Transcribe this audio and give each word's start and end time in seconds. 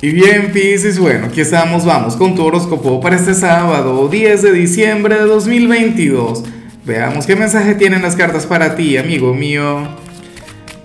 Y 0.00 0.10
bien, 0.10 0.52
Pisces, 0.52 0.96
bueno, 0.96 1.26
aquí 1.26 1.40
estamos, 1.40 1.84
vamos 1.84 2.14
con 2.14 2.36
tu 2.36 2.44
horóscopo 2.44 3.00
para 3.00 3.16
este 3.16 3.34
sábado, 3.34 4.06
10 4.06 4.42
de 4.42 4.52
diciembre 4.52 5.16
de 5.16 5.22
2022. 5.22 6.44
Veamos 6.84 7.26
qué 7.26 7.34
mensaje 7.34 7.74
tienen 7.74 8.02
las 8.02 8.14
cartas 8.14 8.46
para 8.46 8.76
ti, 8.76 8.96
amigo 8.96 9.34
mío. 9.34 9.88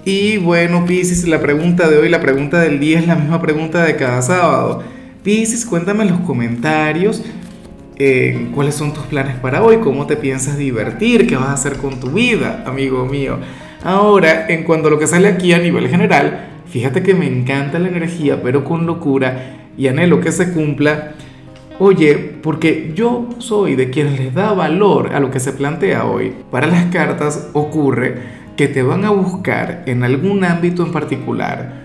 Y 0.04 0.38
bueno, 0.38 0.86
Pisces, 0.88 1.28
la 1.28 1.40
pregunta 1.40 1.88
de 1.92 2.00
hoy, 2.00 2.10
la 2.10 2.22
pregunta 2.22 2.60
del 2.60 2.80
día 2.80 2.98
es 2.98 3.06
la 3.06 3.16
misma 3.16 3.40
pregunta 3.40 3.84
de 3.84 3.96
cada 3.98 4.20
sábado. 4.24 4.82
Pisces, 5.22 5.64
cuéntame 5.64 6.06
en 6.06 6.10
los 6.10 6.22
comentarios 6.22 7.22
eh, 7.98 8.50
cuáles 8.56 8.74
son 8.74 8.96
tus 8.96 9.04
planes 9.04 9.36
para 9.36 9.62
hoy, 9.62 9.78
cómo 9.78 10.08
te 10.08 10.18
piensas 10.18 10.58
divertir, 10.58 11.28
qué 11.28 11.36
vas 11.36 11.50
a 11.50 11.54
hacer 11.54 11.78
con 11.78 12.00
tu 12.00 12.10
vida, 12.10 12.64
amigo 12.66 13.06
mío. 13.06 13.38
Ahora, 13.84 14.48
en 14.48 14.64
cuanto 14.64 14.88
a 14.88 14.92
lo 14.92 14.98
que 14.98 15.06
sale 15.06 15.28
aquí 15.28 15.54
a 15.54 15.60
nivel 15.60 15.88
general, 15.88 16.53
fíjate 16.66 17.04
que 17.04 17.14
me 17.14 17.28
encanta 17.28 17.80
la 17.80 17.88
energía, 17.88 18.42
pero 18.42 18.64
con 18.64 18.86
locura 18.86 19.70
y 19.78 19.88
anhelo 19.88 20.22
que 20.22 20.32
se 20.32 20.54
cumpla. 20.54 21.14
Oye, 21.80 22.16
porque 22.42 22.92
yo 22.96 23.30
soy 23.40 23.76
de 23.76 23.90
quienes 23.90 24.20
les 24.20 24.34
da 24.34 24.54
valor 24.54 25.14
a 25.14 25.20
lo 25.20 25.32
que 25.32 25.40
se 25.40 25.54
plantea 25.54 26.06
hoy. 26.06 26.34
Para 26.52 26.68
las 26.68 26.86
cartas 26.86 27.50
ocurre 27.54 28.44
que 28.56 28.68
te 28.68 28.84
van 28.84 29.06
a 29.06 29.10
buscar 29.10 29.84
en 29.88 30.04
algún 30.04 30.44
ámbito 30.44 30.86
en 30.86 30.92
particular, 30.92 31.84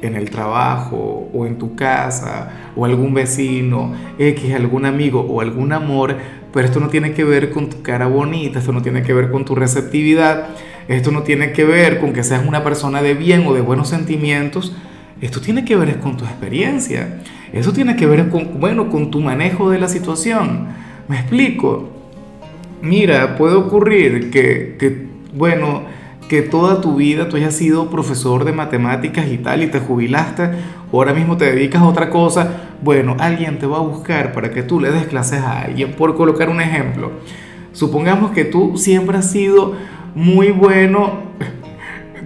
en 0.00 0.16
el 0.16 0.30
trabajo 0.30 1.28
o 1.34 1.46
en 1.46 1.58
tu 1.58 1.76
casa 1.76 2.72
o 2.74 2.86
algún 2.86 3.12
vecino, 3.12 3.92
X, 4.18 4.54
algún 4.54 4.86
amigo 4.86 5.20
o 5.20 5.42
algún 5.42 5.72
amor, 5.72 6.16
pero 6.52 6.66
esto 6.66 6.80
no 6.80 6.88
tiene 6.88 7.12
que 7.12 7.24
ver 7.24 7.50
con 7.50 7.68
tu 7.68 7.82
cara 7.82 8.06
bonita, 8.06 8.58
esto 8.58 8.72
no 8.72 8.82
tiene 8.82 9.02
que 9.02 9.12
ver 9.12 9.30
con 9.30 9.44
tu 9.44 9.54
receptividad, 9.54 10.48
esto 10.96 11.12
no 11.12 11.22
tiene 11.22 11.52
que 11.52 11.64
ver 11.64 12.00
con 12.00 12.12
que 12.12 12.24
seas 12.24 12.44
una 12.46 12.64
persona 12.64 13.00
de 13.00 13.14
bien 13.14 13.46
o 13.46 13.54
de 13.54 13.60
buenos 13.60 13.88
sentimientos, 13.88 14.74
esto 15.20 15.40
tiene 15.40 15.64
que 15.64 15.76
ver 15.76 16.00
con 16.00 16.16
tu 16.16 16.24
experiencia, 16.24 17.20
eso 17.52 17.72
tiene 17.72 17.94
que 17.94 18.06
ver 18.06 18.28
con, 18.28 18.58
bueno, 18.58 18.90
con 18.90 19.10
tu 19.10 19.20
manejo 19.20 19.70
de 19.70 19.78
la 19.78 19.88
situación. 19.88 20.66
¿Me 21.06 21.16
explico? 21.16 21.90
Mira, 22.82 23.36
puede 23.36 23.54
ocurrir 23.54 24.30
que, 24.30 24.76
que 24.78 25.06
bueno, 25.32 25.82
que 26.28 26.42
toda 26.42 26.80
tu 26.80 26.96
vida 26.96 27.28
tú 27.28 27.36
hayas 27.36 27.54
sido 27.54 27.88
profesor 27.88 28.44
de 28.44 28.52
matemáticas 28.52 29.28
y 29.28 29.38
tal 29.38 29.62
y 29.62 29.68
te 29.68 29.78
jubilaste, 29.78 30.50
ahora 30.92 31.12
mismo 31.12 31.36
te 31.36 31.44
dedicas 31.52 31.82
a 31.82 31.86
otra 31.86 32.10
cosa, 32.10 32.68
bueno, 32.82 33.16
alguien 33.20 33.58
te 33.60 33.66
va 33.66 33.76
a 33.76 33.82
buscar 33.82 34.32
para 34.32 34.50
que 34.50 34.64
tú 34.64 34.80
le 34.80 34.90
des 34.90 35.06
clases 35.06 35.40
a 35.40 35.60
alguien, 35.60 35.92
por 35.92 36.16
colocar 36.16 36.48
un 36.48 36.60
ejemplo. 36.60 37.12
Supongamos 37.72 38.32
que 38.32 38.44
tú 38.44 38.76
siempre 38.76 39.18
has 39.18 39.30
sido 39.30 39.74
muy 40.14 40.50
bueno, 40.50 41.30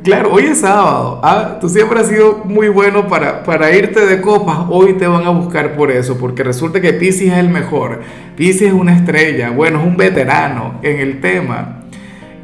claro, 0.02 0.32
hoy 0.32 0.44
es 0.44 0.60
sábado, 0.60 1.20
¿ah? 1.22 1.58
tú 1.60 1.68
siempre 1.68 2.00
has 2.00 2.08
sido 2.08 2.42
muy 2.44 2.68
bueno 2.68 3.08
para, 3.08 3.42
para 3.42 3.74
irte 3.74 4.04
de 4.06 4.20
copas, 4.20 4.58
hoy 4.68 4.94
te 4.94 5.06
van 5.06 5.24
a 5.26 5.30
buscar 5.30 5.76
por 5.76 5.90
eso, 5.90 6.18
porque 6.18 6.42
resulta 6.42 6.80
que 6.80 6.92
Pisces 6.92 7.32
es 7.32 7.38
el 7.38 7.48
mejor, 7.48 8.00
Pisces 8.36 8.68
es 8.68 8.72
una 8.72 8.96
estrella, 8.96 9.50
bueno, 9.50 9.80
es 9.80 9.86
un 9.86 9.96
veterano 9.96 10.80
en 10.82 11.00
el 11.00 11.20
tema. 11.20 11.80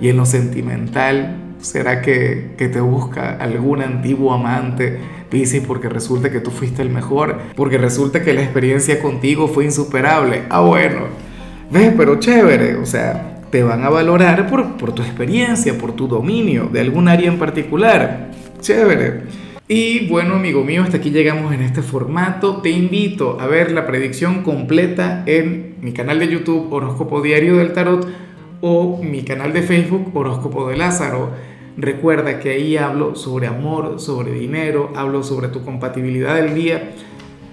Y 0.01 0.09
en 0.09 0.17
lo 0.17 0.25
sentimental, 0.25 1.37
¿será 1.61 2.01
que, 2.01 2.55
te 2.57 2.81
busca 2.81 3.37
algún 3.37 3.83
antiguo 3.83 4.33
amante? 4.33 4.99
Pisces, 5.29 5.63
porque 5.65 5.89
resulta 5.89 6.31
que 6.31 6.41
tú 6.41 6.51
fuiste 6.51 6.81
el 6.81 6.89
mejor, 6.89 7.39
porque 7.55 7.77
resulta 7.77 8.23
que 8.23 8.33
la 8.33 8.43
experiencia 8.43 9.01
contigo 9.01 9.47
fue 9.47 9.67
insuperable. 9.67 10.43
Ah, 10.49 10.61
bueno, 10.61 11.03
ves, 11.71 11.93
pero 11.97 12.19
chévere, 12.19 12.77
o 12.77 12.87
sea, 12.87 13.30
te 13.51 13.63
van 13.63 13.83
a 13.83 13.91
valorar 13.91 14.49
por, 14.49 14.77
por 14.77 14.93
tu 14.93 15.03
experiencia, 15.03 15.77
por 15.77 15.93
tu 15.93 16.07
dominio 16.07 16.69
de 16.73 16.81
algún 16.81 17.09
área 17.09 17.29
en 17.29 17.39
particular. 17.39 18.31
Chévere. 18.61 19.23
Y 19.67 20.09
bueno, 20.09 20.35
amigo 20.35 20.65
mío, 20.65 20.83
hasta 20.83 20.97
aquí 20.97 21.11
llegamos 21.11 21.53
en 21.55 21.63
este 21.63 21.83
formato. 21.83 22.61
Te 22.61 22.71
invito 22.71 23.39
a 23.41 23.47
ver 23.47 23.71
la 23.71 23.87
predicción 23.87 24.43
completa 24.43 25.23
en 25.27 25.77
mi 25.81 25.93
canal 25.93 26.19
de 26.19 26.29
YouTube 26.29 26.73
Horóscopo 26.73 27.23
Diario 27.23 27.57
del 27.57 27.73
Tarot 27.73 28.07
o 28.61 29.01
mi 29.03 29.23
canal 29.23 29.53
de 29.53 29.63
Facebook 29.63 30.11
Horóscopo 30.13 30.69
de 30.69 30.77
Lázaro. 30.77 31.31
Recuerda 31.77 32.41
que 32.41 32.51
ahí 32.51 32.77
hablo 32.77 33.15
sobre 33.15 33.47
amor, 33.47 34.01
sobre 34.01 34.33
dinero, 34.33 34.93
hablo 34.97 35.23
sobre 35.23 35.49
tu 35.49 35.65
compatibilidad 35.65 36.35
del 36.35 36.55
día. 36.55 36.91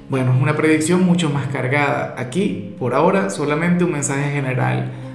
Bueno, 0.09 0.33
es 0.33 0.41
una 0.41 0.55
predicción 0.55 1.03
mucho 1.03 1.29
más 1.29 1.47
cargada. 1.47 2.15
Aquí, 2.17 2.73
por 2.79 2.93
ahora, 2.93 3.29
solamente 3.29 3.83
un 3.83 3.91
mensaje 3.91 4.31
general. 4.31 4.91